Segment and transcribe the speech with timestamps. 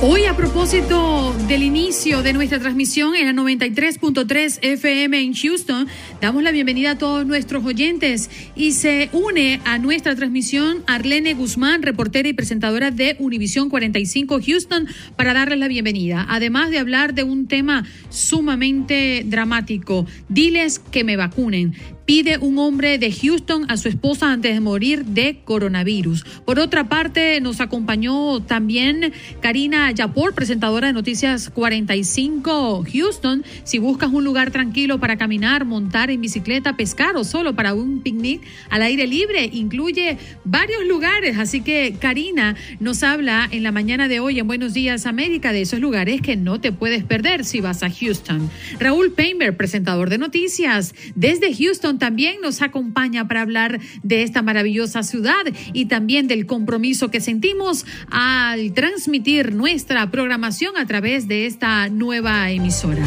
[0.00, 5.88] Hoy a propósito del inicio de nuestra transmisión en la 93.3 FM en Houston,
[6.20, 11.82] damos la bienvenida a todos nuestros oyentes y se une a nuestra transmisión Arlene Guzmán,
[11.82, 16.24] reportera y presentadora de Univisión 45 Houston, para darles la bienvenida.
[16.28, 21.74] Además de hablar de un tema sumamente dramático, diles que me vacunen
[22.08, 26.24] pide un hombre de Houston a su esposa antes de morir de coronavirus.
[26.46, 33.44] Por otra parte, nos acompañó también Karina Yapor, presentadora de Noticias 45 Houston.
[33.64, 38.00] Si buscas un lugar tranquilo para caminar, montar en bicicleta, pescar o solo para un
[38.00, 41.36] picnic al aire libre, incluye varios lugares.
[41.36, 45.60] Así que Karina nos habla en la mañana de hoy en Buenos Días América de
[45.60, 48.48] esos lugares que no te puedes perder si vas a Houston.
[48.80, 55.02] Raúl Painter, presentador de noticias desde Houston, también nos acompaña para hablar de esta maravillosa
[55.02, 61.88] ciudad y también del compromiso que sentimos al transmitir nuestra programación a través de esta
[61.88, 63.04] nueva emisora.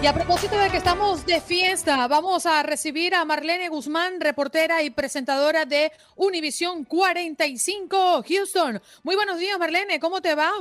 [0.00, 4.80] Y a propósito de que estamos de fiesta, vamos a recibir a Marlene Guzmán, reportera
[4.84, 8.80] y presentadora de Univisión 45 Houston.
[9.02, 10.52] Muy buenos días, Marlene, ¿cómo te va?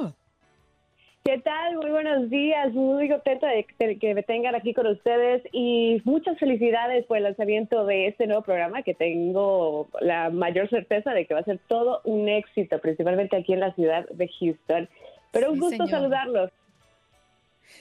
[1.28, 1.76] ¿Qué tal?
[1.76, 2.72] Muy buenos días.
[2.72, 3.66] Muy contenta de
[3.98, 8.44] que me tengan aquí con ustedes y muchas felicidades por el lanzamiento de este nuevo
[8.44, 13.36] programa que tengo la mayor certeza de que va a ser todo un éxito, principalmente
[13.36, 14.88] aquí en la ciudad de Houston.
[15.34, 16.50] Pero un gusto saludarlos.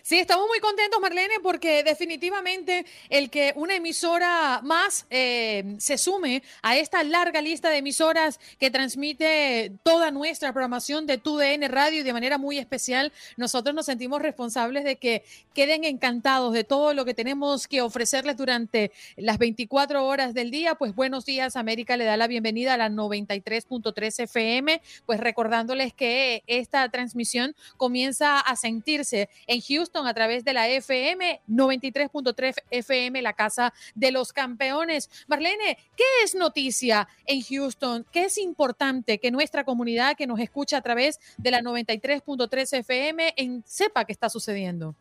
[0.02, 6.42] Sí, estamos muy contentos, Marlene, porque definitivamente el que una emisora más eh, se sume
[6.62, 12.02] a esta larga lista de emisoras que transmite toda nuestra programación de TUDN Radio y
[12.02, 15.24] de manera muy especial, nosotros nos sentimos responsables de que
[15.54, 20.74] queden encantados de todo lo que tenemos que ofrecerles durante las 24 horas del día.
[20.74, 26.42] Pues buenos días, América le da la bienvenida a la 93.3 FM, pues recordándoles que
[26.46, 33.22] esta transmisión comienza a sentirse en Houston Houston a través de la FM 93.3 FM,
[33.22, 35.10] la casa de los campeones.
[35.28, 38.04] Marlene, ¿qué es noticia en Houston?
[38.12, 43.34] ¿Qué es importante que nuestra comunidad que nos escucha a través de la 93.3 FM
[43.36, 44.94] en, sepa qué está sucediendo?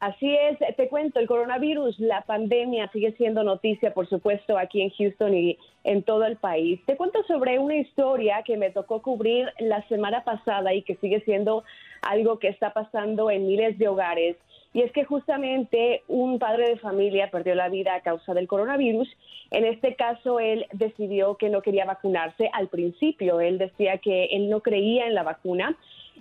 [0.00, 4.90] Así es, te cuento, el coronavirus, la pandemia sigue siendo noticia, por supuesto, aquí en
[4.90, 6.80] Houston y en todo el país.
[6.86, 11.20] Te cuento sobre una historia que me tocó cubrir la semana pasada y que sigue
[11.22, 11.64] siendo
[12.08, 14.36] algo que está pasando en miles de hogares.
[14.72, 19.08] Y es que justamente un padre de familia perdió la vida a causa del coronavirus.
[19.50, 23.40] En este caso, él decidió que no quería vacunarse al principio.
[23.40, 25.76] Él decía que él no creía en la vacuna.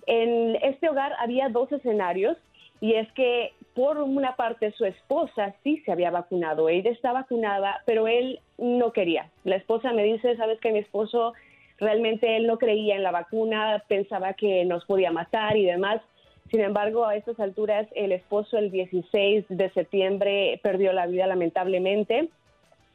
[0.06, 2.38] En este hogar había dos escenarios
[2.80, 7.82] y es que por una parte su esposa sí se había vacunado, ella está vacunada,
[7.86, 9.30] pero él no quería.
[9.44, 11.34] La esposa me dice, sabes que mi esposo
[11.78, 16.02] realmente él no creía en la vacuna, pensaba que nos podía matar y demás.
[16.50, 22.30] Sin embargo, a estas alturas el esposo el 16 de septiembre perdió la vida lamentablemente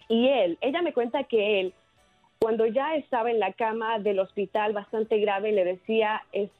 [0.08, 1.74] y él, ella me cuenta que él
[2.38, 6.50] cuando ya estaba en la cama del hospital bastante grave le decía es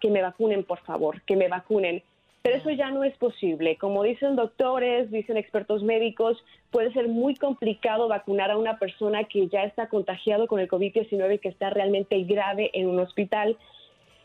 [0.00, 2.02] que me vacunen por favor, que me vacunen
[2.46, 3.76] pero eso ya no es posible.
[3.76, 6.38] Como dicen doctores, dicen expertos médicos,
[6.70, 11.34] puede ser muy complicado vacunar a una persona que ya está contagiado con el COVID-19
[11.34, 13.56] y que está realmente grave en un hospital.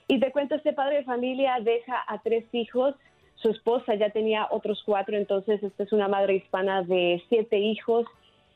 [0.08, 2.94] Y te cuento, este padre de familia deja a tres hijos,
[3.38, 8.06] su esposa ya tenía otros cuatro, entonces esta es una madre hispana de siete hijos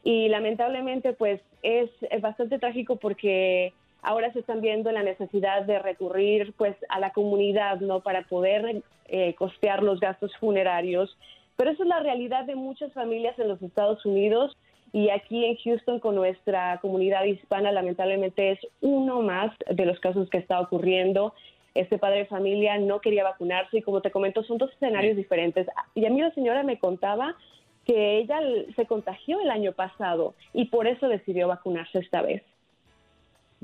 [0.04, 1.90] y lamentablemente pues es
[2.22, 3.74] bastante trágico porque
[4.06, 8.84] ahora se están viendo la necesidad de recurrir pues a la comunidad no para poder
[9.08, 11.18] eh, costear los gastos funerarios
[11.58, 14.56] pero esa es la realidad de muchas familias en los Estados Unidos
[14.94, 20.30] y aquí en Houston con nuestra comunidad hispana lamentablemente es uno más de los casos
[20.30, 21.34] que está ocurriendo
[21.74, 25.68] Este padre de familia no quería vacunarse y como te comento, son dos escenarios diferentes.
[25.94, 27.36] Y a mí la señora me contaba
[27.86, 28.40] que ella
[28.78, 32.42] se contagió el año pasado y por eso decidió vacunarse esta vez.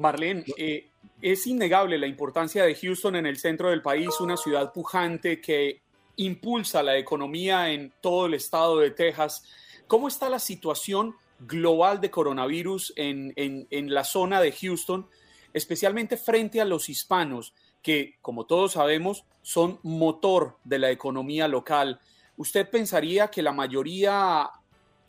[0.02, 0.90] Marlene, eh,
[1.22, 5.82] es innegable la importancia de Houston en el centro del país, una ciudad pujante que
[6.18, 9.44] impulsa la economía en todo el estado de Texas.
[9.88, 15.08] ¿Cómo está la situación global de coronavirus en, en la zona de Houston,
[15.54, 22.00] especialmente frente a los hispanos, que, como todos sabemos, son motor de la economía local?
[22.38, 24.50] ¿Usted pensaría que la mayoría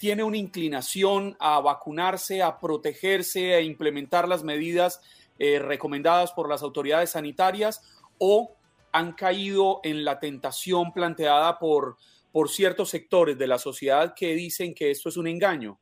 [0.03, 5.01] tiene una inclinación a vacunarse, a protegerse, a implementar las medidas
[5.39, 7.81] eh, recomendadas por las autoridades sanitarias
[8.19, 8.51] o
[8.91, 11.99] han caído en la tentación planteada por,
[12.33, 15.79] por ciertos sectores de la sociedad que dicen que esto es un engaño?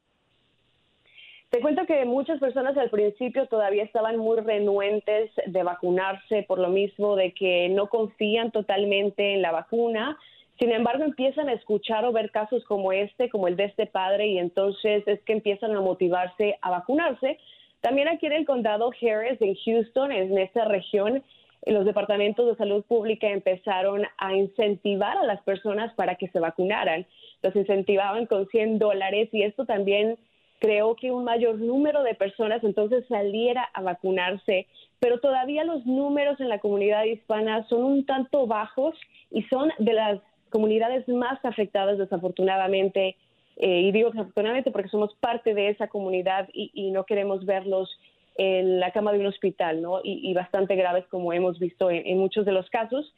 [1.49, 6.69] Te cuento que muchas personas al principio todavía estaban muy renuentes de vacunarse por lo
[6.69, 10.19] mismo de que no confían totalmente en la vacuna.
[10.61, 14.27] Sin embargo, empiezan a escuchar o ver casos como este, como el de este padre,
[14.27, 17.39] y entonces es que empiezan a motivarse a vacunarse.
[17.81, 21.23] También aquí en el condado Harris, en Houston, en esta región,
[21.65, 27.07] los departamentos de salud pública empezaron a incentivar a las personas para que se vacunaran.
[27.43, 30.19] Los incentivaban con 100 dólares y esto también
[30.59, 34.67] creó que un mayor número de personas entonces saliera a vacunarse,
[34.99, 38.95] pero todavía los números en la comunidad hispana son un tanto bajos
[39.31, 43.17] y son de las comunidades más afectadas desafortunadamente,
[43.56, 47.91] eh, y digo desafortunadamente porque somos parte de esa comunidad y, no queremos verlos
[48.37, 50.00] en la cama de un hospital, ¿no?
[50.02, 53.12] Y, bastante graves como hemos visto en, muchos de los casos.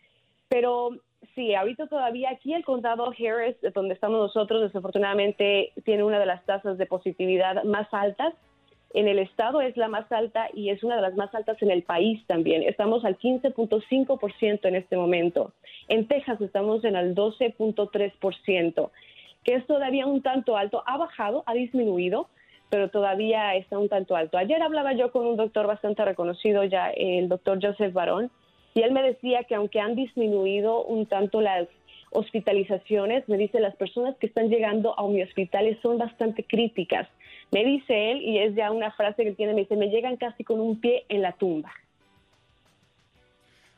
[0.49, 0.90] Pero
[1.34, 6.44] sí, ahorita todavía aquí el condado Harris, donde estamos nosotros, desafortunadamente tiene una de las
[6.44, 8.34] tasas de positividad más altas
[8.94, 11.71] en el estado es la más alta y es una de las más altas en
[11.71, 12.62] el país también.
[12.62, 15.53] Estamos al 15.5% en este momento.
[15.89, 18.91] En Texas estamos en el 12.3%,
[19.44, 20.83] que es todavía un tanto alto.
[20.87, 22.29] Ha bajado, ha disminuido,
[22.69, 24.37] pero todavía está un tanto alto.
[24.37, 28.31] Ayer hablaba yo con un doctor bastante reconocido ya, el doctor Joseph Barón,
[28.75, 31.69] y él me decía que aunque han disminuido un tanto las
[32.11, 37.09] hospitalizaciones, me dice las personas que están llegando a mi hospital son bastante críticas
[37.53, 40.43] me dice él, y es ya una frase que tiene, me dice, me llegan casi
[40.43, 41.71] con un pie en la tumba.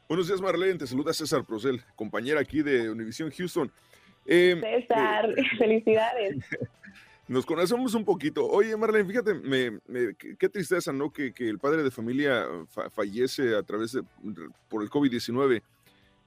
[0.09, 0.79] Buenos días, Marlene.
[0.79, 3.71] Te saluda César Procel, compañera aquí de Univision Houston.
[4.26, 6.37] Em, César, eh, felicidades.
[7.26, 8.47] Nos conocemos un poquito.
[8.47, 9.81] Oye, Marlene, fíjate, me,
[10.38, 11.11] qué tristeza, ¿no?
[11.11, 12.47] Que, el padre de familia
[12.93, 14.03] fallece a través de,
[14.69, 15.62] por el COVID-19.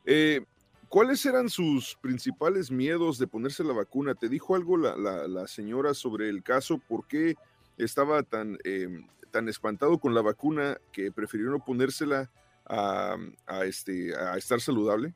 [0.06, 0.42] Eh,
[0.89, 4.16] ¿Cuáles eran sus principales miedos de ponerse la vacuna?
[4.16, 6.80] ¿Te dijo algo la, señora sobre el caso?
[6.88, 7.36] ¿Por qué
[7.78, 12.30] estaba tan, em, tan espantado con la vacuna que prefirió no ponérsela
[12.66, 13.18] a,
[13.66, 15.13] este, a estar saludable?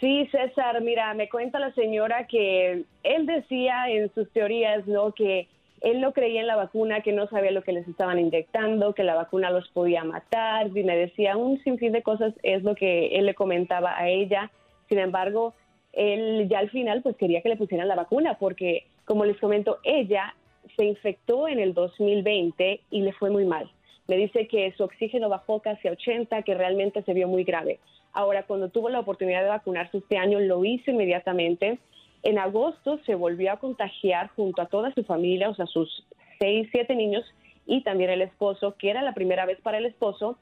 [0.00, 5.12] Sí, César, mira, me cuenta la señora que él decía en sus teorías, ¿no?
[5.12, 5.48] Que
[5.82, 9.02] él no creía en la vacuna, que no sabía lo que les estaban inyectando, que
[9.02, 13.08] la vacuna los podía matar, y me decía un sinfín de cosas, es lo que
[13.18, 14.50] él le comentaba a ella.
[14.88, 15.54] Sin embargo,
[15.92, 19.78] él ya al final pues quería que le pusieran la vacuna, porque como les comento,
[19.82, 20.34] ella
[20.76, 23.68] se infectó en el 2020 y le fue muy mal.
[24.06, 27.80] Me dice que su oxígeno bajó casi a 80, que realmente se vio muy grave.
[28.12, 31.78] Ahora, cuando tuvo la oportunidad de vacunarse este año, lo hizo inmediatamente
[32.22, 36.06] en agosto se volvió a contagiar junto a toda su familia, o sea, sus
[36.38, 37.24] seis, siete niños
[37.66, 40.38] y también el esposo, que era la primera vez para el esposo.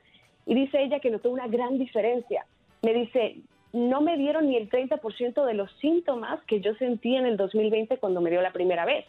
[0.46, 2.46] Y dice ella que notó una gran diferencia.
[2.82, 3.37] Me dice,
[3.72, 7.99] no me dieron ni el 30% de los síntomas que yo sentí en el 2020
[7.99, 9.06] cuando me dio la primera vez.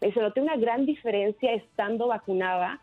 [0.00, 2.80] Me dice, noté una gran diferencia estando vacunada,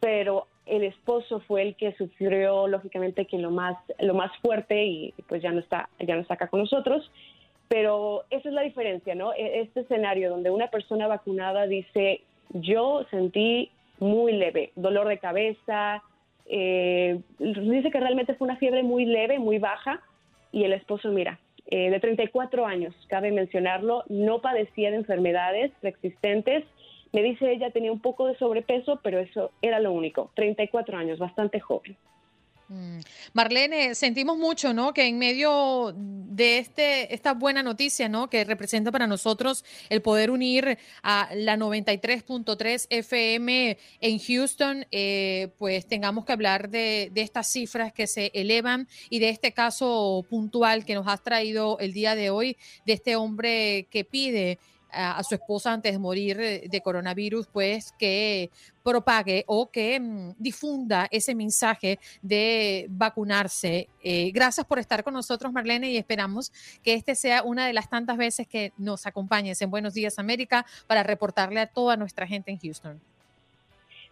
[0.00, 5.14] pero el esposo fue el que sufrió lógicamente que lo más lo más fuerte y
[5.28, 7.10] pues ya no está ya no está acá con nosotros
[7.74, 9.32] pero esa es la diferencia, ¿no?
[9.32, 16.00] E-, este escenario donde una persona vacunada dice, yo sentí muy leve, dolor de cabeza,
[16.46, 20.00] eh, dice que realmente fue una fiebre muy leve, muy baja,
[20.52, 26.62] y el esposo, mira, eh, de 34 años, cabe mencionarlo, no padecía de enfermedades preexistentes,
[27.12, 31.18] me dice ella tenía un poco de sobrepeso, pero eso era lo único, 34 años,
[31.18, 31.96] bastante joven.
[32.74, 32.98] Mm.
[33.34, 34.92] Marlene, sentimos mucho, ¿no?
[34.92, 38.28] Que en medio de este, esta buena noticia, ¿no?
[38.28, 45.86] Que representa para nosotros el poder unir a la 93.3 FM en Houston, eh, pues
[45.86, 50.84] tengamos que hablar de, de, estas cifras que se elevan y de este caso puntual
[50.84, 54.58] que nos has traído el día de hoy, de este hombre que pide
[54.94, 58.50] a, su esposa antes de morir de coronavirus, pues que
[58.82, 63.88] propague o que mm, difunda ese mensaje de vacunarse.
[64.02, 67.88] Eh, gracias por estar con nosotros, Marlene, y esperamos que este sea una de las
[67.88, 72.50] tantas veces que nos acompañes en Buenos Días América para reportarle a toda nuestra gente
[72.50, 73.00] en Houston.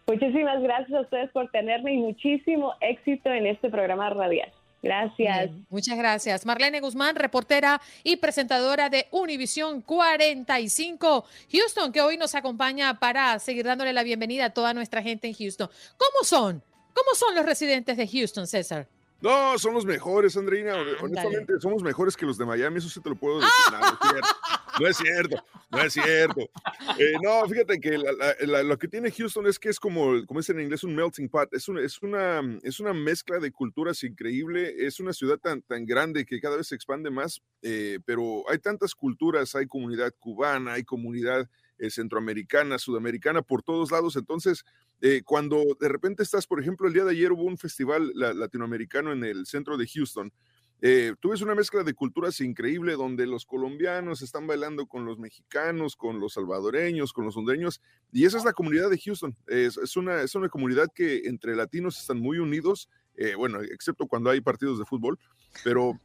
[0.07, 4.51] Muchísimas gracias a ustedes por tenerme y muchísimo éxito en este programa radial.
[4.83, 5.51] Gracias.
[5.69, 6.45] muchas gracias.
[6.45, 13.65] Marlene Guzmán, reportera y presentadora de Univisión 45 Houston, que hoy nos acompaña para seguir
[13.65, 15.69] dándole la bienvenida a toda nuestra gente en Houston.
[15.97, 16.61] ¿Cómo son?
[16.93, 18.89] ¿Cómo son los residentes de Houston, César?
[19.21, 20.75] No, son los mejores, Andreina.
[21.01, 23.51] Honestamente, somos mejores que los de Miami, eso sí te lo puedo decir.
[24.79, 26.41] No, es cierto, no es cierto.
[26.99, 30.59] Eh, no, fíjate que lo que tiene Houston es que es como, como es en
[30.59, 31.53] inglés, un melting pot.
[31.53, 34.73] Es, es, una, es una mezcla de culturas increíble.
[34.85, 38.59] Es una ciudad tan, tan grande que cada vez se expande más, eh, pero hay
[38.59, 39.55] tantas culturas.
[39.55, 44.15] Hay comunidad cubana, hay comunidad eh, centroamericana, sudamericana, por todos lados.
[44.15, 44.63] Entonces,
[45.01, 49.11] eh, cuando de repente estás, por ejemplo, el día de ayer hubo un festival latinoamericano
[49.11, 50.31] en el centro de Houston.
[50.85, 55.17] Eh, tú ves una mezcla de culturas increíble donde los colombianos están bailando con los
[55.17, 57.79] mexicanos, con los salvadoreños, con los hondureños,
[58.11, 59.33] y esa es la comunidad de Houston.
[59.47, 64.29] Es, una, es una comunidad que entre latinos están muy unidos, eh, bueno, excepto cuando
[64.29, 65.17] hay partidos de fútbol,
[65.63, 65.97] pero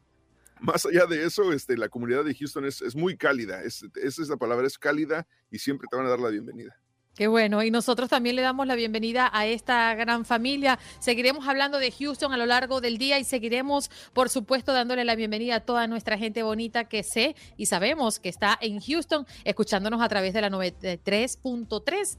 [0.60, 4.28] más allá de eso, este, la comunidad de Houston es, es muy cálida, esa es
[4.28, 6.80] la palabra, es cálida y siempre te van a dar la bienvenida.
[7.18, 10.78] Qué bueno, y nosotros también le damos la bienvenida a esta gran familia.
[11.00, 15.16] Seguiremos hablando de Houston a lo largo del día y seguiremos, por supuesto, dándole la
[15.16, 20.00] bienvenida a toda nuestra gente bonita que sé y sabemos que está en Houston, escuchándonos
[20.00, 22.18] a través de la 93.3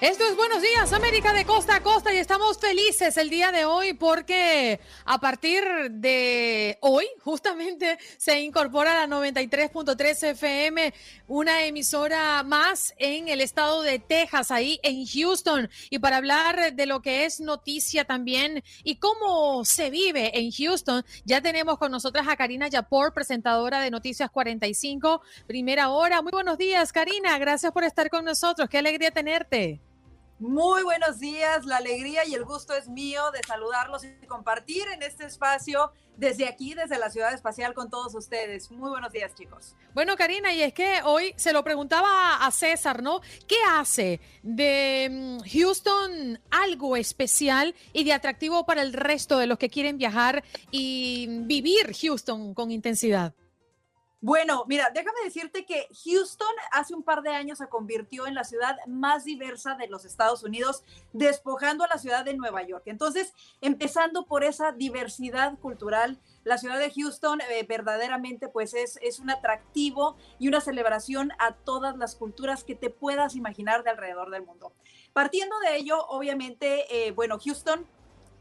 [0.00, 3.64] Esto es Buenos Días, América de costa a costa y estamos felices el día de
[3.64, 10.94] hoy porque a partir de hoy justamente se incorpora la 93.3 FM,
[11.26, 15.68] una emisora más en el estado de Texas, ahí en Houston.
[15.90, 21.04] Y para hablar de lo que es noticia también y cómo se vive en Houston,
[21.24, 26.22] ya tenemos con nosotras a Karina Yapor, presentadora de Noticias 45, primera hora.
[26.22, 27.36] Muy buenos días, Karina.
[27.38, 28.68] Gracias por estar con nosotros.
[28.68, 29.80] Qué alegría tenerte.
[30.40, 35.02] Muy buenos días, la alegría y el gusto es mío de saludarlos y compartir en
[35.02, 38.70] este espacio desde aquí, desde la ciudad espacial con todos ustedes.
[38.70, 39.74] Muy buenos días, chicos.
[39.94, 43.20] Bueno, Karina, y es que hoy se lo preguntaba a César, ¿no?
[43.48, 49.58] ¿Qué hace de mm, Houston algo especial y de atractivo para el resto de los
[49.58, 53.34] que quieren viajar y vivir Houston con intensidad?
[54.20, 58.42] Bueno, mira, déjame decirte que Houston hace un par de años se convirtió en la
[58.42, 60.82] ciudad más diversa de los Estados Unidos,
[61.12, 62.82] despojando a la ciudad de Nueva York.
[62.86, 69.20] Entonces, empezando por esa diversidad cultural, la ciudad de Houston eh, verdaderamente pues es, es
[69.20, 74.30] un atractivo y una celebración a todas las culturas que te puedas imaginar de alrededor
[74.30, 74.72] del mundo.
[75.12, 77.86] Partiendo de ello, obviamente, eh, bueno, Houston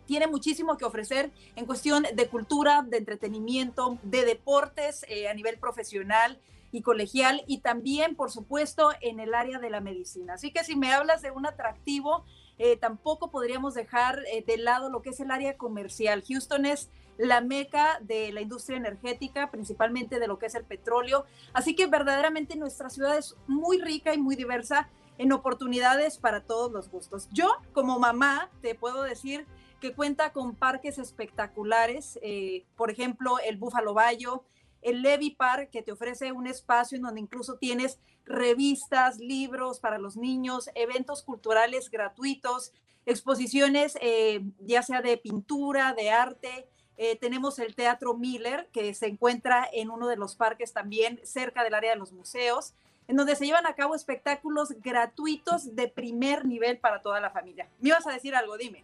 [0.08, 5.60] tiene muchísimo que ofrecer en cuestión de cultura, de entretenimiento, de deportes eh, a nivel
[5.60, 6.40] profesional
[6.72, 10.34] y colegial y también, por supuesto, en el área de la medicina.
[10.34, 12.26] Así que si me hablas de un atractivo,
[12.58, 16.24] eh, tampoco podríamos dejar eh, de lado lo que es el área comercial.
[16.28, 21.26] Houston es la meca de la industria energética, principalmente de lo que es el petróleo.
[21.54, 26.72] Así que verdaderamente nuestra ciudad es muy rica y muy diversa en oportunidades para todos
[26.72, 27.28] los gustos.
[27.32, 29.48] Yo, como mamá, te puedo decir
[29.80, 34.44] que cuenta con parques espectaculares, eh, por ejemplo, el Búfalo Bayo,
[34.82, 39.98] el Levy Park, que te ofrece un espacio en donde incluso tienes revistas, libros para
[39.98, 42.74] los niños, eventos culturales gratuitos,
[43.06, 46.68] exposiciones eh, ya sea de pintura, de arte.
[46.98, 51.64] Eh, tenemos el Teatro Miller, que se encuentra en uno de los parques también cerca
[51.64, 52.74] del área de los museos,
[53.08, 57.70] en donde se llevan a cabo espectáculos gratuitos de primer nivel para toda la familia.
[57.80, 58.58] ¿Me ibas a decir algo?
[58.58, 58.84] Dime.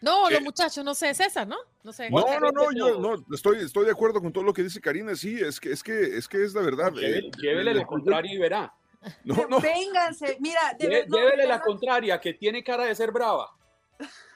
[0.00, 1.56] No, los muchachos, no sé, César, ¿no?
[1.82, 2.10] No sé.
[2.10, 5.14] No, no, no, yo no, estoy, estoy de acuerdo con todo lo que dice Karina,
[5.14, 6.92] sí, es que es que es que es la verdad.
[7.00, 8.74] Eh, llévele la contraria y verá.
[9.24, 9.60] No, no.
[9.60, 13.50] Vénganse, mira, llévele la contraria, que tiene cara de ser brava.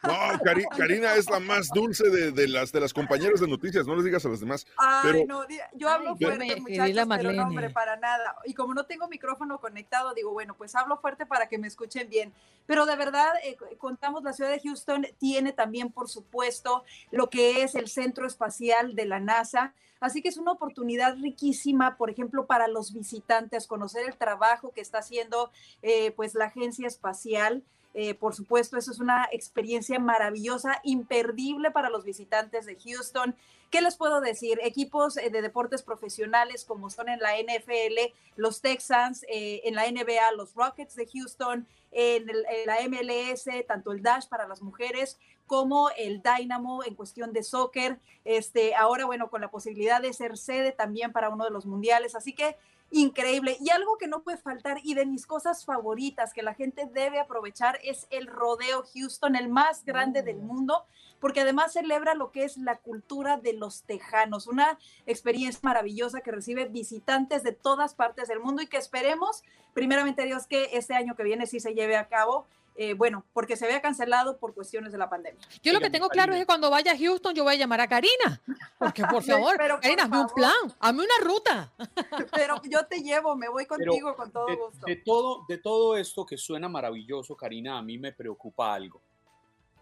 [0.03, 0.13] No,
[0.77, 4.25] Karina es la más dulce de, las, de las compañeras de noticias, no les digas
[4.25, 4.67] a las demás.
[4.77, 8.37] Ay, no, yo hablo fuerte, muchachos, pero no, hombre, para nada.
[8.45, 12.09] Y como no tengo micrófono conectado, digo, bueno, pues hablo fuerte para que me escuchen
[12.09, 12.33] bien.
[12.67, 17.63] Pero de verdad, eh, contamos, la ciudad de Houston tiene también, por supuesto, lo que
[17.63, 19.75] es el centro espacial de la NASA.
[20.01, 24.81] Así que es una oportunidad riquísima, por ejemplo, para los visitantes, conocer el trabajo que
[24.81, 25.51] está haciendo
[25.83, 27.63] eh, pues la agencia espacial.
[27.93, 33.35] Eh, por supuesto, eso es una experiencia maravillosa, imperdible para los visitantes de Houston.
[33.71, 34.61] ¿Qué les puedo decir?
[34.63, 39.91] Equipos eh, de deportes profesionales como son en la NFL, los Texans, eh, en la
[39.91, 42.27] NBA, los Rockets de Houston, en,
[42.67, 47.99] la MLS, tanto el Dash para las mujeres como el Dynamo en cuestión de soccer.
[48.25, 52.15] Este, ahora, bueno, con la posibilidad de ser sede también para uno de los mundiales.
[52.15, 52.57] Así que
[52.91, 53.57] increíble.
[53.61, 57.21] Y algo que no puede faltar y de mis cosas favoritas que la gente debe
[57.21, 60.47] aprovechar es el Rodeo Houston, el más grande del mm.
[60.47, 60.85] mundo,
[61.21, 66.33] porque además celebra lo que es la cultura de los tejanos, una experiencia maravillosa que
[66.33, 69.43] recibe visitantes de todas partes del mundo y que esperemos,
[69.75, 72.47] primeramente Dios, que este año que viene sí se lleve a cabo
[72.83, 75.39] eh, bueno, porque se había cancelado por cuestiones de la pandemia.
[75.63, 77.83] Yo lo que tengo claro es que cuando vaya a Houston yo voy a llamar
[77.83, 78.41] a Karina,
[78.79, 81.73] porque por favor, Karina, hazme un plan, hazme una ruta.
[82.35, 84.87] Pero yo te llevo, me voy contigo con todo gusto.
[84.87, 89.03] De todo, de todo esto que suena maravilloso, Karina, a mí me preocupa algo.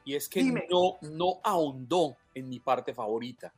[0.04, 3.52] Y es que no, no ahondó en mi parte favorita.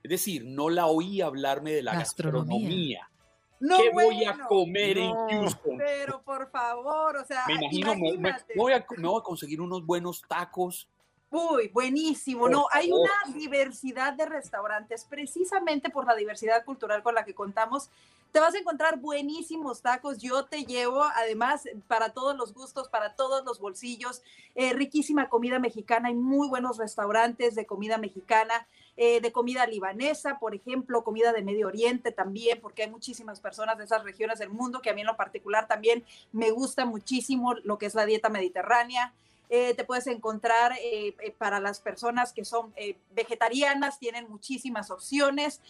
[0.00, 3.10] Es decir, no la oí hablarme de la gastronomía.
[3.58, 5.78] No, ¿Qué voy a comer en Houston?
[5.78, 8.16] Pero por favor, o sea, me imagino, me,
[8.54, 10.88] voy a, voy a conseguir unos buenos tacos.
[11.30, 12.48] Uy, buenísimo.
[12.48, 17.90] no, hay una diversidad de restaurantes, precisamente por la diversidad cultural con la que contamos.
[18.30, 20.18] Te vas a encontrar buenísimos tacos.
[20.18, 24.22] Yo te llevo, además, para todos los gustos, para todos los bolsillos.
[24.54, 26.08] Eh, riquísima comida mexicana.
[26.08, 28.66] Hay muy buenos restaurantes de comida mexicana.
[28.98, 33.76] Eh, de comida libanesa, por ejemplo, comida de Medio Oriente también, porque hay muchísimas personas
[33.76, 37.52] de esas regiones del mundo que a mí en lo particular también me gusta muchísimo
[37.64, 39.12] lo que es la dieta mediterránea.
[39.48, 42.74] Eh, te puedes encontrar eh, para las personas que son
[43.12, 45.60] vegetarianas, tienen muchísimas opciones,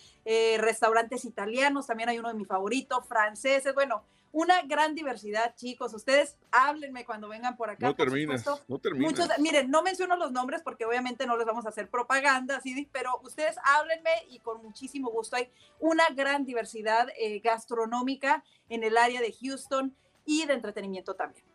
[0.59, 4.03] restaurantes italianos, también hay uno de mis favoritos, franceses, bueno,
[4.37, 5.95] una gran diversidad, chicos.
[5.95, 7.87] Ustedes háblenme cuando vengan por acá.
[7.87, 9.31] No terminas, no terminas.
[9.39, 12.87] miren, no menciono los nombres porque obviamente no les vamos a hacer propaganda, ¿sí?
[12.93, 15.37] pero ustedes háblenme y con muchísimo gusto.
[15.37, 21.46] Hay una gran diversidad eh, gastronómica en el área de Houston y de entretenimiento también.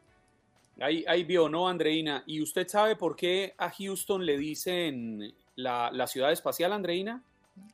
[0.80, 2.24] Ahí, ahí vio, ¿no, Andreina?
[2.26, 7.22] ¿Y usted sabe por qué a Houston le dicen la, la ciudad espacial, Andreina?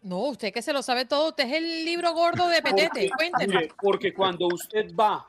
[0.02, 3.70] No, usted que se lo sabe todo, usted es el libro gordo de Petete, cuénteme.
[3.82, 5.28] Porque cuando usted va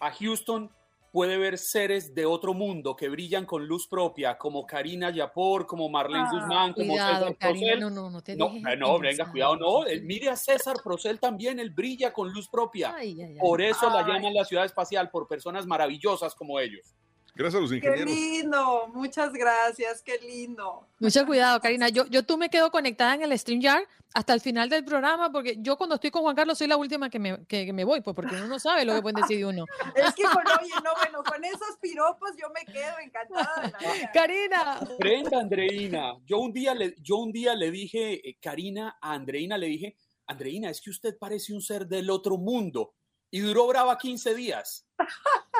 [0.00, 0.70] a Houston,
[1.12, 5.88] puede ver seres de otro mundo que brillan con luz propia, como Karina Yapor, como
[5.88, 7.80] Marlene ah, Guzmán, como César Procel.
[7.80, 9.86] No, no, no te no, eh, no venga, cuidado, no.
[9.86, 12.94] Eh, mire a César Procel también, él brilla con luz propia.
[13.40, 16.94] por eso la llaman la ciudad espacial, por personas maravillosas como ellos.
[17.38, 18.04] Gracias a los ingenieros.
[18.04, 20.88] Qué lindo, muchas gracias, qué lindo.
[20.98, 21.88] Mucho cuidado, Karina.
[21.88, 25.56] Yo, yo tú me quedo conectada en el StreamYard hasta el final del programa, porque
[25.60, 28.16] yo cuando estoy con Juan Carlos soy la última que me, que, me voy, pues
[28.16, 29.66] porque uno no sabe lo que pueden decir uno.
[29.94, 33.72] es que con, oye, no, bueno, con esos piropos yo me quedo encantada.
[34.12, 34.80] Karina.
[34.98, 36.14] Brenda, Andreina.
[36.24, 39.96] Yo un día le, yo un día le dije, eh, Karina, a Andreina le dije,
[40.26, 42.94] Andreina, es que usted parece un ser del otro mundo.
[43.30, 44.86] Y duró brava 15 días.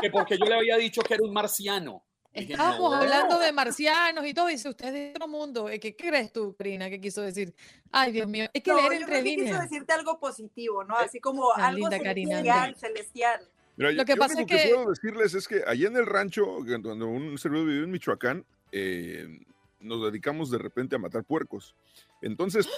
[0.01, 2.05] Que porque yo le había dicho que era un marciano.
[2.33, 5.67] Estábamos hablando de marcianos y todo, dice usted de otro mundo.
[5.81, 6.89] ¿Qué, crees tú, Karina?
[6.89, 7.55] ¿Qué quiso decir?
[7.91, 9.49] Ay, Dios mío, es que leer entre líneas.
[9.49, 10.97] quiso decirte algo positivo, ¿no?
[10.97, 13.41] Así como algo celestial, celestial.
[13.77, 14.57] lo que pasa es que...
[14.57, 18.45] que puedo decirles es que allá en el rancho, cuando un servidor vive en Michoacán,
[18.73, 19.41] eh,
[19.81, 21.75] nos dedicamos de repente a matar puercos.
[22.23, 22.69] Entonces,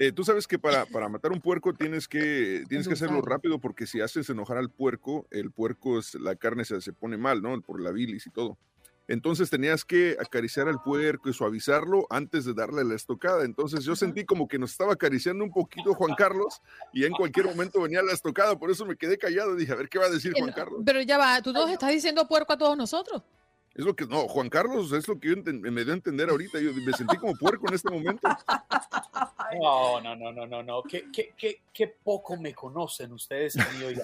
[0.00, 3.58] eh, tú sabes que para, para, matar un puerco tienes que, tienes que hacerlo rápido
[3.58, 7.42] porque si haces enojar al puerco, el puerco, es, la carne se, se pone mal,
[7.42, 7.60] ¿no?
[7.60, 8.56] Por la bilis y todo.
[9.08, 13.44] entonces tenías que acariciar al puerco y suavizarlo antes de darle la estocada.
[13.44, 16.62] Entonces yo sentí como que nos estaba acariciando un poquito Juan Carlos
[16.94, 19.90] y en cualquier momento venía la estocada, por eso me quedé callado, dije, a ver
[19.90, 20.80] qué va a decir Juan Carlos.
[20.86, 23.22] Pero ya va, tú nos estás diciendo puerco a todos nosotros.
[23.80, 26.60] Es lo que, no, Juan Carlos es lo que yo me dio a entender ahorita.
[26.60, 28.28] Yo me sentí como puerco en este momento.
[29.60, 30.82] No, no, no, no, no, no.
[30.84, 34.00] Qué, qué, qué, qué poco me conocen ustedes, amigo.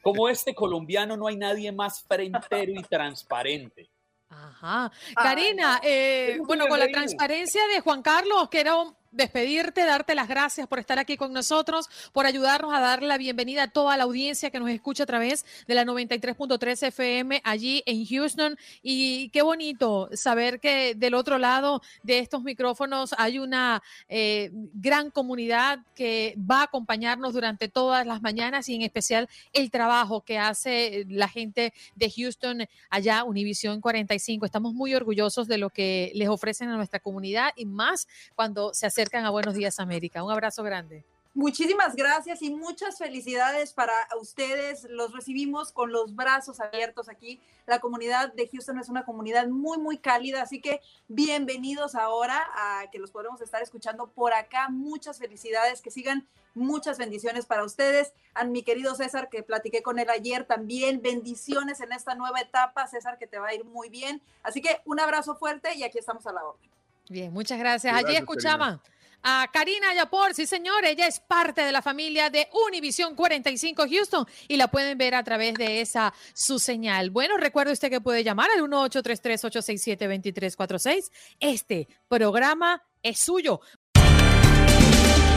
[0.00, 3.90] Como este colombiano no hay nadie más frentero y transparente.
[4.30, 4.90] Ajá.
[5.14, 10.28] Karina, eh, bueno, con la transparencia de Juan Carlos, que era un despedirte, darte las
[10.28, 14.04] gracias por estar aquí con nosotros, por ayudarnos a darle la bienvenida a toda la
[14.04, 18.56] audiencia que nos escucha a través de la 93.3 FM allí en Houston.
[18.82, 25.10] Y qué bonito saber que del otro lado de estos micrófonos hay una eh, gran
[25.10, 30.38] comunidad que va a acompañarnos durante todas las mañanas y en especial el trabajo que
[30.38, 34.44] hace la gente de Houston allá, Univisión 45.
[34.44, 38.86] Estamos muy orgullosos de lo que les ofrecen a nuestra comunidad y más cuando se
[38.86, 40.22] acerca a Buenos Días América.
[40.22, 41.04] Un abrazo grande.
[41.34, 44.84] Muchísimas gracias y muchas felicidades para ustedes.
[44.88, 47.40] Los recibimos con los brazos abiertos aquí.
[47.66, 52.90] La comunidad de Houston es una comunidad muy, muy cálida, así que bienvenidos ahora a
[52.90, 54.70] que los podremos estar escuchando por acá.
[54.70, 58.14] Muchas felicidades, que sigan muchas bendiciones para ustedes.
[58.34, 62.86] A mi querido César, que platiqué con él ayer también, bendiciones en esta nueva etapa.
[62.86, 64.22] César, que te va a ir muy bien.
[64.42, 66.70] Así que un abrazo fuerte y aquí estamos a la orden.
[67.10, 67.94] Bien, muchas gracias.
[67.94, 68.80] Allí escuchaban
[69.28, 70.34] a Karina Yapor.
[70.34, 74.96] Sí, señor, ella es parte de la familia de Univision 45 Houston y la pueden
[74.96, 77.10] ver a través de esa su señal.
[77.10, 81.10] Bueno, recuerde usted que puede llamar al 1833-867-2346.
[81.40, 83.60] Este programa es suyo.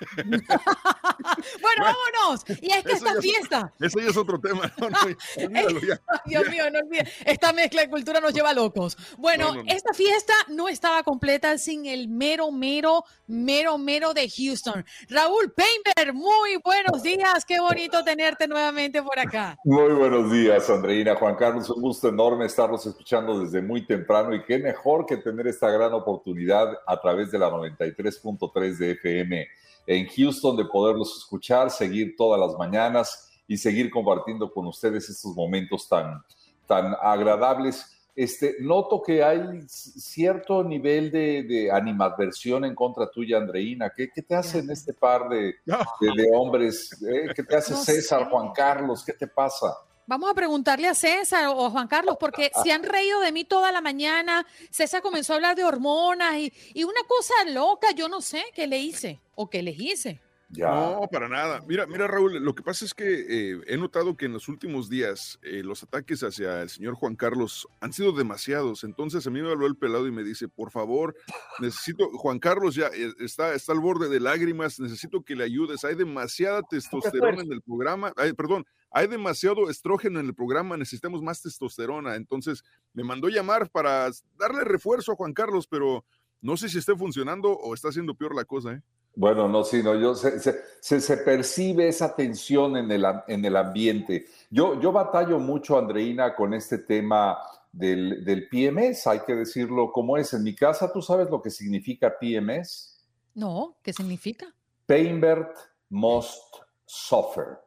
[1.60, 2.44] bueno, vámonos.
[2.60, 3.72] Y es que esta fiesta.
[3.80, 4.72] Eso ya es otro tema.
[6.26, 7.10] Dios mío, no olvides.
[7.24, 8.96] Esta mezcla de cultura nos lleva locos.
[9.18, 14.84] Bueno, esta fiesta no estaba completa sin el mero, mero, mero, mero de Houston.
[15.08, 17.44] Raúl Painter, muy buenos días.
[17.44, 19.56] Qué bonito tenerte nuevamente por acá.
[19.64, 21.14] Muy buenos días, Andreina.
[21.16, 25.46] Juan Carlos, un gusto enorme estarlos escuchando desde muy temprano y qué mejor que tener
[25.46, 29.48] esta gran oportunidad a través de la 93.3 de FM
[29.86, 35.34] en Houston de poderlos escuchar, seguir todas las mañanas y seguir compartiendo con ustedes estos
[35.34, 36.22] momentos tan,
[36.66, 37.96] tan agradables.
[38.14, 43.90] Este, noto que hay cierto nivel de, animadversión en contra tuya, Andreina.
[43.96, 46.92] ¿Qué, qué te hacen este par de, de, hombres?
[47.02, 47.28] Eh?
[47.34, 49.04] ¿Qué te hace César, Juan Carlos?
[49.04, 49.74] ¿Qué te pasa?
[50.10, 53.44] Vamos a preguntarle a César o a Juan Carlos, porque se han reído de mí
[53.44, 54.44] toda la mañana.
[54.68, 58.66] César comenzó a hablar de hormonas y, y una cosa loca, yo no sé qué
[58.66, 60.20] le hice o qué les hice.
[60.48, 61.62] No, para nada.
[61.68, 64.90] Mira, mira, Raúl, lo que pasa es que eh, he notado que en los últimos
[64.90, 68.82] días eh, los ataques hacia el señor Juan Carlos han sido demasiados.
[68.82, 71.14] Entonces a mí me habló el pelado y me dice, por favor,
[71.60, 75.84] necesito, Juan Carlos ya eh, está, está al borde de lágrimas, necesito que le ayudes.
[75.84, 81.42] Hay demasiada testosterona en el programa, perdón, hay demasiado estrógeno en el programa, necesitamos más
[81.42, 82.16] testosterona.
[82.16, 86.04] Entonces me mandó llamar para darle refuerzo a Juan Carlos, pero
[86.40, 88.82] no sé si esté funcionando o está haciendo peor la cosa, ¿eh?
[89.16, 90.38] Bueno, no, sí, no, yo, se,
[90.80, 94.26] se, percibe esa tensión en el, en el ambiente.
[94.50, 97.36] Yo, yo batallo mucho, Andreina, con este tema
[97.72, 100.32] del, del PMS, hay que decirlo como es.
[100.32, 103.04] En mi casa, ¿tú sabes lo que significa PMS?
[103.34, 104.46] No, ¿qué significa?
[104.86, 105.56] Painbert
[105.88, 106.54] Most
[106.86, 107.58] Suffer.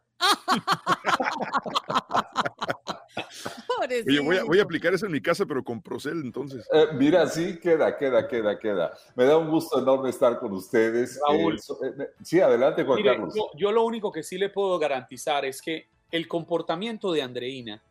[3.81, 6.67] Oye, voy a, aplicar eso en mi casa, pero con Procel entonces.
[6.71, 8.93] Eh, mira, sí, queda, queda, queda, queda.
[9.15, 11.19] Me da un gusto enorme estar con ustedes.
[11.27, 11.55] Raúl.
[11.55, 13.33] Eh, eh, sí, adelante, Juan Carlos.
[13.55, 17.81] Yo, lo único que sí le puedo garantizar es que el comportamiento de Andreina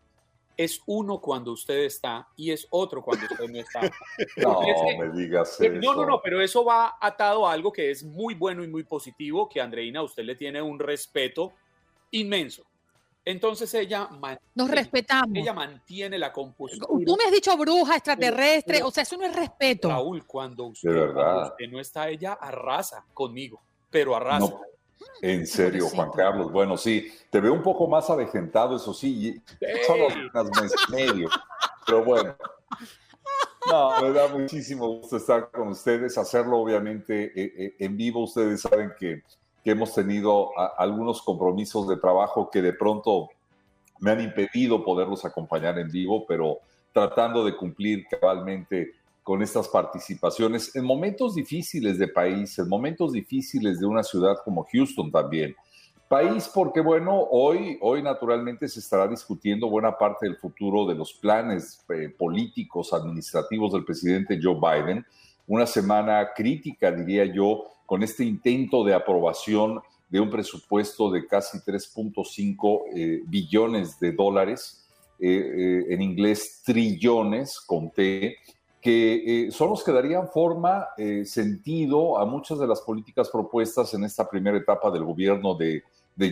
[0.56, 3.80] es uno cuando usted está y es otro cuando usted no está.
[4.36, 4.60] no,
[4.98, 5.74] me digas eso.
[5.80, 8.84] No, no, no, pero eso va atado a algo que es muy bueno y muy
[8.84, 11.52] positivo, que Andreina, usted le tiene un respeto
[12.12, 12.64] inmenso.
[13.25, 14.09] Entonces ella
[14.55, 15.37] nos respetamos.
[15.37, 16.87] Ella mantiene la compostura.
[16.87, 19.88] Tú me has dicho bruja, extraterrestre, o sea, eso no es respeto.
[19.88, 20.90] Raúl, cuando usted,
[21.70, 24.53] no está, ella arrasa conmigo, pero arrasa.
[25.20, 26.51] en serio, Juan Carlos.
[26.51, 29.40] Bueno, sí, te veo un poco más avejentado, eso sí,
[29.87, 31.29] solo unas meses medio,
[31.87, 32.37] pero bueno.
[33.70, 38.25] No, me da muchísimo gusto estar con ustedes, hacerlo obviamente eh, eh, en vivo.
[38.25, 39.22] Ustedes saben que
[39.62, 43.29] que hemos tenido algunos compromisos de trabajo que de pronto
[44.01, 46.59] me han impedido poderlos acompañar en vivo, pero
[46.92, 53.79] tratando de cumplir cabalmente con estas participaciones en momentos difíciles de país, en momentos difíciles
[53.79, 55.55] de una ciudad como Houston también.
[56.09, 61.14] País porque, bueno, hoy, hoy naturalmente se estará discutiendo buena parte del futuro de los
[61.14, 65.07] planes eh, políticos, administrativos del presidente Joe Biden.
[65.46, 71.59] Una semana crítica, diría yo, con este intento de aprobación de un presupuesto de casi
[71.59, 74.88] 3.5 eh, billones de dólares,
[75.20, 78.35] eh, eh, en inglés trillones con T,
[78.81, 80.87] que son los que darían forma,
[81.26, 85.83] sentido a muchas de las políticas propuestas en esta primera etapa del gobierno de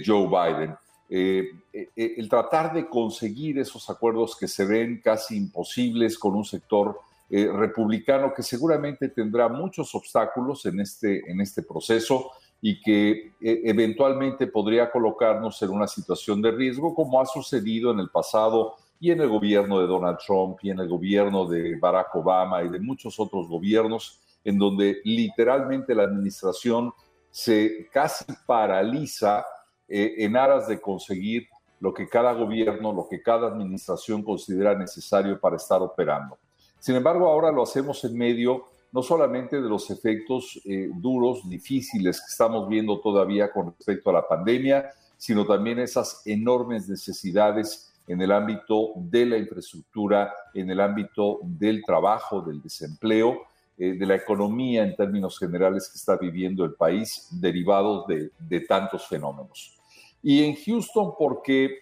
[0.02, 0.74] Joe Biden.
[1.94, 6.98] el tratar de conseguir esos acuerdos que se ven casi imposibles con un sector
[7.30, 14.46] republicano que seguramente tendrá muchos obstáculos en este, en este proceso y que eh, eventualmente
[14.46, 19.20] podría colocarnos en una situación de riesgo, como ha sucedido en el pasado y en
[19.20, 23.18] el gobierno de Donald Trump y en el gobierno de Barack Obama y de muchos
[23.18, 26.92] otros gobiernos, en donde literalmente la administración
[27.30, 29.44] se casi paraliza
[29.88, 35.40] eh, en aras de conseguir lo que cada gobierno, lo que cada administración considera necesario
[35.40, 36.36] para estar operando.
[36.80, 42.20] Sin embargo, ahora lo hacemos en medio no solamente de los efectos eh, duros, difíciles
[42.20, 48.20] que estamos viendo todavía con respecto a la pandemia, sino también esas enormes necesidades en
[48.20, 53.42] el ámbito de la infraestructura, en el ámbito del trabajo, del desempleo,
[53.78, 58.60] eh, de la economía en términos generales que está viviendo el país, derivados de, de
[58.62, 59.78] tantos fenómenos.
[60.22, 61.78] Y en Houston, porque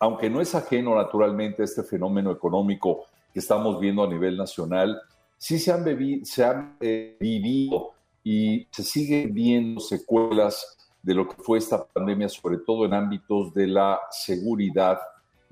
[0.00, 4.96] aunque no es ajeno naturalmente a este fenómeno económico que estamos viendo a nivel nacional,
[5.36, 5.84] sí se han,
[6.24, 7.90] se han eh, vivido
[8.22, 13.52] y se siguen viendo secuelas de lo que fue esta pandemia, sobre todo en ámbitos
[13.52, 14.98] de la seguridad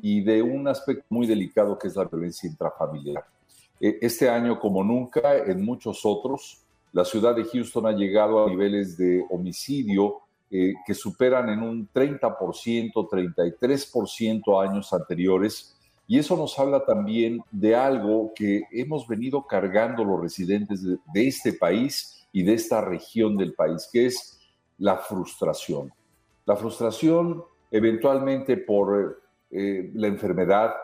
[0.01, 3.25] y de un aspecto muy delicado que es la violencia intrafamiliar.
[3.81, 8.49] E, este año, como nunca, en muchos otros, la ciudad de Houston ha llegado a
[8.49, 15.75] niveles de homicidio eh, que superan en un 30%, 33% años anteriores
[16.13, 21.55] y eso nos habla también de algo que hemos venido cargando los residentes de, este
[21.55, 24.39] país y de esta región del país, que es
[24.77, 25.91] la frustración.
[26.45, 30.75] La frustración eventualmente por eh, la enfermedad,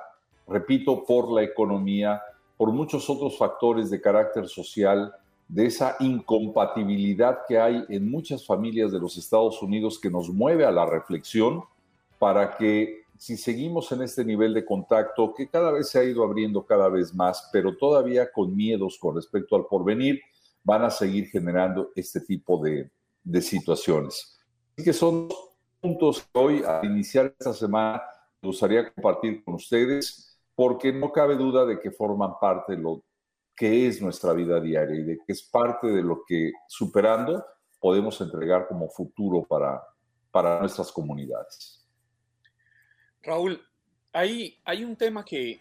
[0.46, 2.22] repito, por la economía,
[2.56, 5.12] por muchos otros factores de carácter social,
[5.46, 10.64] de esa incompatibilidad que hay en muchas familias de los Estados Unidos que nos mueve
[10.64, 11.64] a la reflexión
[12.18, 16.22] para que si seguimos en este nivel de contacto que cada vez se ha ido
[16.22, 20.20] abriendo cada vez más, pero todavía con miedos con respecto al porvenir,
[20.62, 22.90] van a seguir generando este tipo de,
[23.40, 24.38] situaciones.
[24.76, 25.28] Así que son
[25.80, 28.02] puntos que hoy, al iniciar esta semana,
[28.40, 33.02] me gustaría compartir con ustedes, porque no cabe duda de que forman parte de lo
[33.54, 37.44] que es nuestra vida diaria y de que es parte de lo que superando
[37.80, 39.82] podemos entregar como futuro para,
[40.30, 41.77] para nuestras comunidades.
[43.22, 43.62] Raúl,
[44.12, 45.60] hay, hay un tema que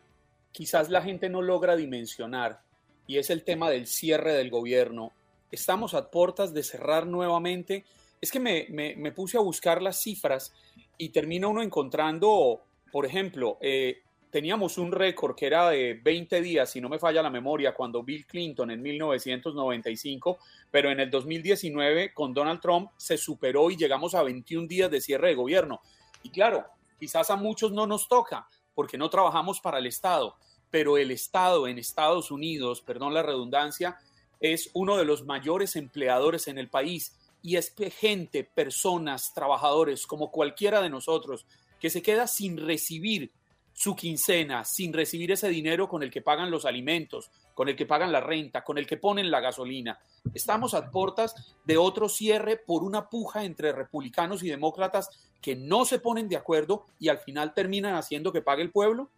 [0.51, 2.61] quizás la gente no logra dimensionar
[3.05, 5.11] y es el tema del cierre del gobierno.
[5.51, 7.85] Estamos a puertas de cerrar nuevamente.
[8.19, 10.53] Es que me, me, puse a buscar las cifras
[10.97, 16.69] y termina uno encontrando, por ejemplo, eh, teníamos un récord que era de 20 días,
[16.69, 20.39] si no me falla la memoria, cuando Bill Clinton en 1995,
[20.69, 25.01] pero en el 2019 con Donald Trump se superó y llegamos a 21 días de
[25.01, 25.81] cierre de gobierno.
[26.23, 26.65] Y claro,
[26.99, 30.35] Quizás a muchos no nos toca porque no trabajamos para el Estado,
[30.69, 33.97] pero el Estado en Estados Unidos, perdón la redundancia,
[34.39, 37.17] es uno de los mayores empleadores en el país.
[37.41, 41.45] Y es gente, personas, trabajadores como cualquiera de nosotros
[41.79, 43.31] que se queda sin recibir
[43.73, 47.87] su quincena, sin recibir ese dinero con el que pagan los alimentos, con el que
[47.87, 49.97] pagan la renta, con el que ponen la gasolina.
[50.31, 55.09] Estamos a puertas de otro cierre por una puja entre republicanos y demócratas
[55.41, 59.09] que no se ponen de acuerdo y al final terminan haciendo que pague el pueblo?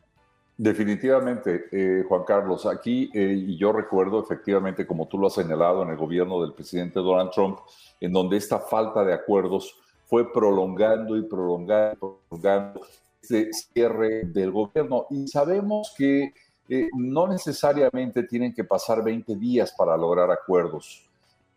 [0.55, 5.83] Definitivamente, eh, Juan Carlos, aquí, eh, y yo recuerdo efectivamente, como tú lo has señalado,
[5.83, 7.59] en el gobierno del presidente Donald Trump,
[7.99, 9.75] en donde esta falta de acuerdos
[10.05, 12.87] fue prolongando y prolongando, prolongando
[13.21, 15.07] este cierre del gobierno.
[15.09, 16.33] Y sabemos que
[16.69, 21.05] eh, no necesariamente tienen que pasar 20 días para lograr acuerdos.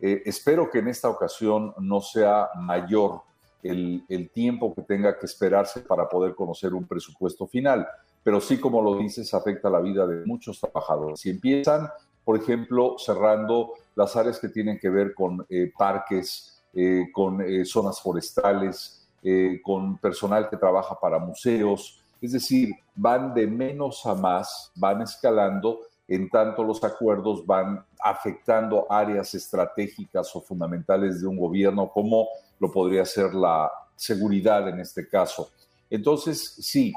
[0.00, 3.20] espero que en esta ocasión no sea mayor
[3.62, 7.86] el, tiempo que tenga que esperarse para poder conocer un presupuesto final.
[8.24, 11.20] Pero sí, como lo dices, afecta la vida de muchos trabajadores.
[11.20, 11.88] Si empiezan,
[12.24, 17.66] por ejemplo, cerrando las áreas que tienen que ver con eh, parques, eh, con eh,
[17.66, 22.01] zonas forestales, eh, con personal que trabaja para museos.
[22.22, 28.86] Es decir, van de menos a más, van escalando, en tanto los acuerdos van afectando
[28.88, 32.28] áreas estratégicas o fundamentales de un gobierno, como
[32.60, 35.50] lo podría ser la seguridad en este caso.
[35.90, 36.92] Entonces, sí,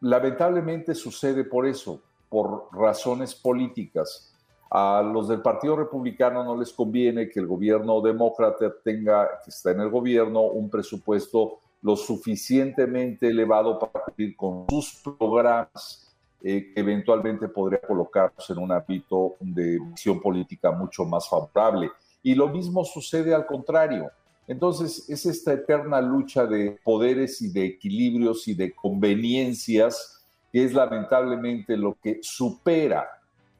[0.00, 4.32] lamentablemente sucede por eso, por razones políticas.
[4.70, 9.70] A los del Partido Republicano no les conviene que el gobierno demócrata tenga, que está
[9.70, 16.80] en el gobierno, un presupuesto lo suficientemente elevado para cumplir con sus programas eh, que
[16.80, 21.92] eventualmente podría colocarlos en un ámbito de visión política mucho más favorable.
[22.24, 24.10] Y lo mismo sucede al contrario.
[24.48, 30.74] Entonces, es esta eterna lucha de poderes y de equilibrios y de conveniencias que es
[30.74, 33.06] lamentablemente lo que supera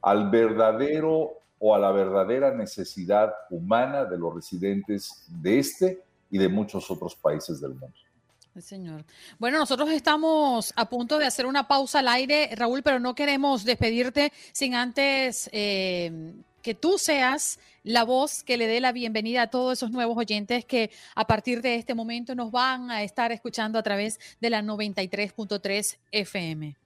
[0.02, 6.48] al verdadero o a la verdadera necesidad humana de los residentes de este y de
[6.48, 7.96] muchos otros países del mundo.
[8.60, 9.04] Señor.
[9.38, 13.64] Bueno, nosotros estamos a punto de hacer una pausa al aire, Raúl, pero no queremos
[13.64, 19.46] despedirte sin antes eh, que tú seas la voz que le dé la bienvenida a
[19.46, 23.78] todos esos nuevos oyentes que a partir de este momento nos van a estar escuchando
[23.78, 26.76] a través de la 93.3 FM.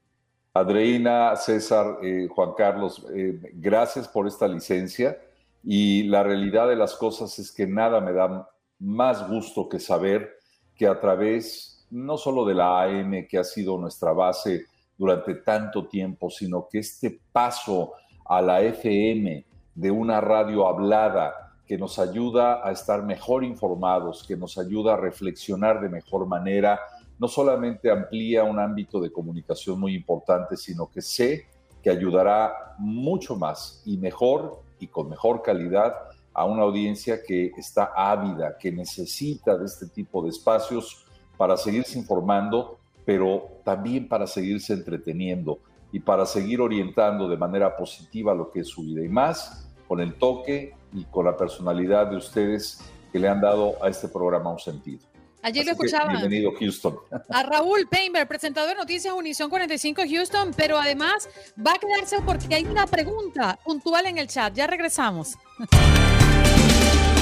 [0.52, 5.16] Adreina, César, eh, Juan Carlos, eh, gracias por esta licencia
[5.64, 10.39] y la realidad de las cosas es que nada me da más gusto que saber
[10.80, 14.64] que a través no solo de la AM, que ha sido nuestra base
[14.96, 17.92] durante tanto tiempo, sino que este paso
[18.24, 24.38] a la FM de una radio hablada que nos ayuda a estar mejor informados, que
[24.38, 26.80] nos ayuda a reflexionar de mejor manera,
[27.18, 31.44] no solamente amplía un ámbito de comunicación muy importante, sino que sé
[31.82, 35.92] que ayudará mucho más y mejor y con mejor calidad
[36.40, 41.04] a una audiencia que está ávida, que necesita de este tipo de espacios
[41.36, 45.58] para seguirse informando, pero también para seguirse entreteniendo
[45.92, 50.00] y para seguir orientando de manera positiva lo que es su vida y más con
[50.00, 52.80] el toque y con la personalidad de ustedes
[53.12, 55.10] que le han dado a este programa un sentido.
[55.42, 56.08] Ayer lo escuchaba.
[56.08, 56.96] Bienvenido, Houston.
[57.28, 62.54] A Raúl Painter, presentador de Noticias Unición 45 Houston, pero además va a quedarse porque
[62.54, 64.54] hay una pregunta puntual en el chat.
[64.54, 65.36] Ya regresamos.